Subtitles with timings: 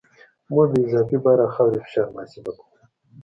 [0.49, 2.75] موږ د اضافي بار او خاورې فشار محاسبه کوو